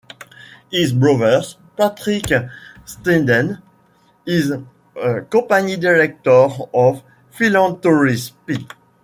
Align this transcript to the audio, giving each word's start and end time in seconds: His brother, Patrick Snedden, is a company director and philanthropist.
His 0.71 0.93
brother, 0.93 1.43
Patrick 1.77 2.25
Snedden, 2.85 3.61
is 4.25 4.49
a 4.99 5.21
company 5.29 5.77
director 5.77 6.47
and 6.73 7.03
philanthropist. 7.29 8.33